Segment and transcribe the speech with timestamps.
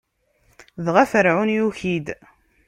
[0.85, 2.07] Dɣa Ferɛun yuki-d.